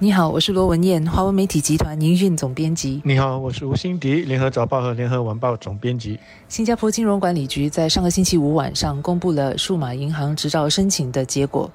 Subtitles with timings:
[0.00, 3.02] 你好，我是罗文燕，华文媒体集团营运总编辑。
[3.04, 6.16] 你好，我是吴欣迪，联合早报和联合晚报总编辑。
[6.48, 11.68] 新加坡金融管理局在上个星期五晚上公布了数码银行执照申请的结果，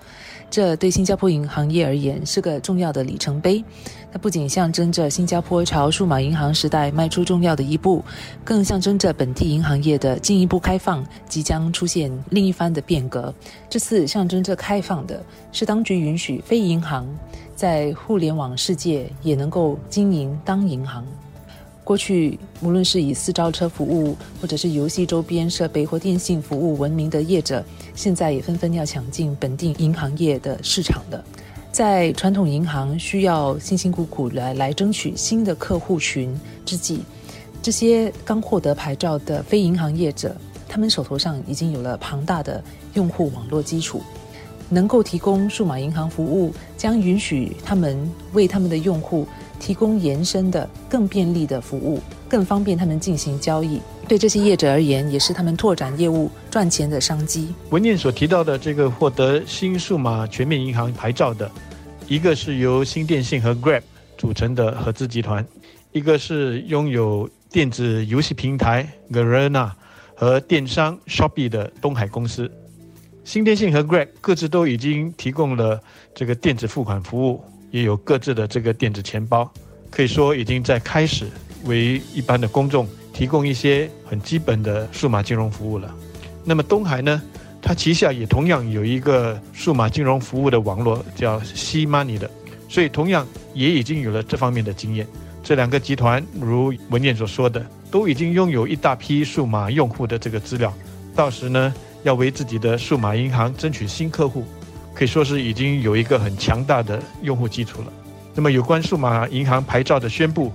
[0.54, 3.66] 这对新加坡银行业而言是个重要的里程碑。
[4.12, 8.06] 它不仅象征着新加坡朝数码银行时代迈出重要的一步，
[8.46, 13.34] 更象征着本地银行业的进一步开放即将出现另一番的变革。
[13.68, 17.04] 这次象征着开放的是当局允许非银行。
[17.56, 21.04] 在互联网世界也能够经营当银行。
[21.84, 31.24] 过去，无论是以私招车服务，或者是游戏周边设备或电信服务闻名的业者，现在也纷纷要抢进本地银行业的市场的。
[31.72, 36.34] 在传统银行需要辛辛苦苦来来争取新的客户群
[36.66, 37.02] 之际，
[37.62, 40.36] 这些刚获得牌照的非银行业者，
[40.70, 44.02] 他们手头上已经有了庞大的用户网络基础。
[44.70, 49.28] 能够提供数码银行服务，将允许他们为他们的用户
[49.60, 53.80] 提供延伸的、更便利的服务，更方便他们进行交易。
[54.08, 57.54] 对这些业者而言，也是他们拓展业务、赚钱的商机。
[57.70, 61.50] 文件所提到的这个获得新数码全面银行牌照的，
[62.08, 63.82] 一个是由新电信和 Grab
[64.18, 65.46] 组成的合资集团，
[65.92, 69.72] 一个是拥有电子游戏平台 Garena
[70.16, 72.52] 和电商 Shopee 的东海公司。
[73.24, 75.80] 新电信和 Grab 各自都已经提供了
[76.14, 77.42] 这个电子付款服务，
[77.74, 79.52] 也有各自的这个电子钱包，
[79.90, 81.26] 可以说已经在开始
[81.64, 85.92] 为一般的公众提供一些很基本的数码金融服务了。
[86.46, 87.20] 那么东海呢，
[87.64, 92.30] 它旗下也同样有一个数码金融服务的网络，叫 C Money 的，
[92.70, 95.08] 所以同样也已经有了这方面的经验。
[95.42, 100.72] 这两个集团如文件所说的，都已经拥有一大批数码用户的这个资料，
[101.16, 101.74] 到时呢。
[102.04, 104.44] 要为自己的数码银行争取新客户，
[104.94, 107.94] 可以说是已经有一个很强大的用户基础了。
[108.36, 110.52] 那么，有关数码银行牌照的宣布，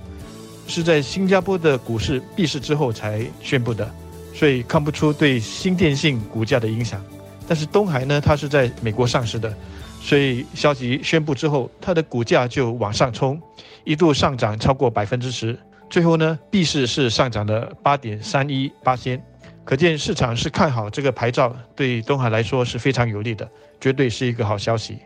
[0.67, 3.89] 是在新加坡的股市闭市之后才宣布的，
[4.33, 7.01] 所以看不出对新电信股价的影响。
[7.47, 9.53] 但是东海呢，它是在美国上市的，
[10.01, 13.41] 所以消息宣布之后，它的股价就往上冲，
[13.83, 15.57] 一度上涨超过百分之十，
[15.89, 19.21] 最后呢，闭市是上涨了八点三一八仙。
[19.69, 23.47] 可见市场是看好这个牌照，对东海来说是非常有利的，
[23.79, 24.97] 绝对是一个好消息。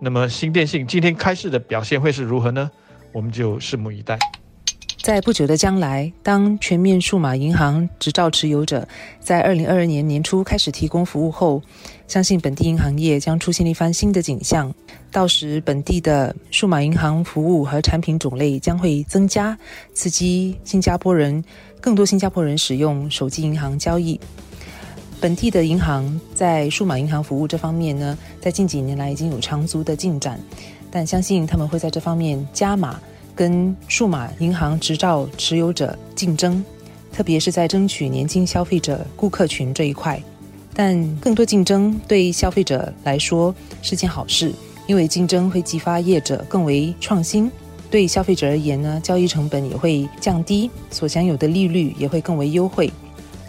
[0.00, 2.70] 那么新电信今天开市的表现会是如何呢？
[3.12, 4.18] 我们就拭目以待。
[5.06, 8.88] 在不久的将来，当全面数码银行执照持有者
[9.20, 11.62] 在二零二二年年初开始提供服务后，
[12.08, 14.74] 相信本地银行业将出现一番新的景象。
[15.12, 19.56] 到时，本地的数码银行服务和产品种类将会增加，
[19.94, 21.44] 刺激新加坡人。
[21.80, 24.18] 更多新加坡人使用手机银行交易，
[25.20, 30.40] 本地的银行在数码银行服务这方面呢，在近几年来已经有长足的进展，
[30.90, 33.00] 但相信他们会在这方面加码，
[33.36, 36.64] 跟数码银行执照持有者竞争，
[37.12, 40.20] 特别是在争取年轻消费者顾客群这一块。
[40.74, 44.52] 但更多竞争对消费者来说是件好事，
[44.86, 47.50] 因为竞争会激发业者更为创新。
[47.88, 52.90] 对消费者而言呢，交易成本也会降低，所享有的利率也会更为优惠。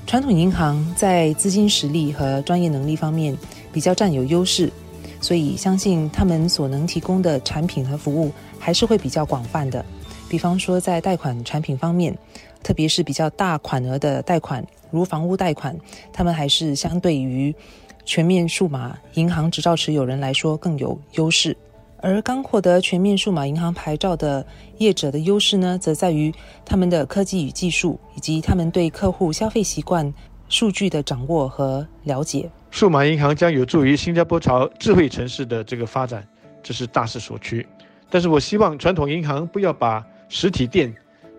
[0.06, 3.36] 传统银行在资金实力和专业能力方面
[3.74, 4.72] 比较占有优势，
[5.20, 9.84] 所以相信他们所能提供的产品和服务还是会比较广泛的。
[10.30, 12.18] 比方说，在贷款产品方面，
[12.62, 15.78] 特别是比较大款额的贷款，如房屋贷款，
[16.12, 17.56] 他们还是相对于
[18.04, 21.56] 全面数码银行执照持有人来说更有优势。
[22.00, 24.46] 而刚获得全面数码银行牌照的
[24.78, 26.32] 业者的优势呢，则在于
[26.64, 30.14] 他们的科技与技术，以及他们对客户消费习惯
[30.48, 32.50] 数据的掌握和了解。
[32.72, 36.28] 数码银行将有助于新加坡朝智慧城市的这个发展，
[36.62, 37.66] 这是大势所趋。
[38.10, 40.94] 但是我希望传统银行不要把实体店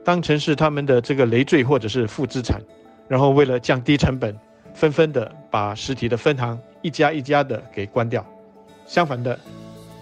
[0.04, 2.60] 当成是他们的这个累赘或者是负资产，
[3.06, 4.36] 然后为了降低成本，
[4.74, 8.24] 纷纷的把实体的分行一家一家的给关掉。
[8.86, 9.38] 相反的。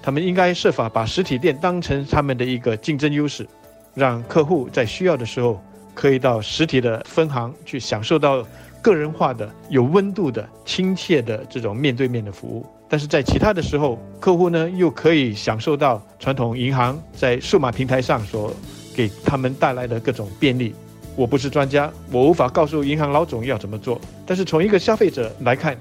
[0.02, 3.44] 他们应该设法把实体店当成他们的一个竞争优势，
[3.92, 5.60] 让客户在需要的时候
[5.96, 8.46] 可以到实体的分行去享受到
[8.82, 12.64] 个人化的、有温度的、亲切的这种面对面的服务。
[12.88, 18.54] 但是在其他的时候，客户呢又可以享受到传统银行在数码平台上所
[18.94, 20.72] 给他们带来的各种便利。
[21.16, 23.98] 我不是专家，我无法告诉银行老总要怎么做。
[24.26, 25.76] 但是从一个消费者来看，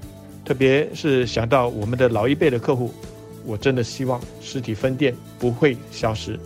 [0.45, 2.91] 特别是想到我们的老一辈的客户。
[3.45, 6.39] 我真的希望实体分店不会消失。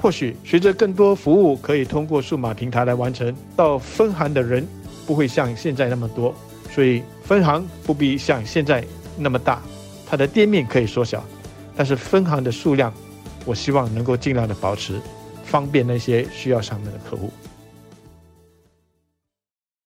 [0.00, 4.66] 或许随着更多服务可以通过数码平台来完成，到分行的人
[5.06, 6.34] 不会像现在那么多，
[6.70, 8.84] 所以分行不必像现在
[9.16, 9.60] 那么大，
[10.06, 11.24] 它的店面可以缩小，
[11.76, 12.92] 但是分行的数量
[13.44, 15.00] 我希望能够尽量的保持
[15.44, 17.32] 方便那些需要上门的客户。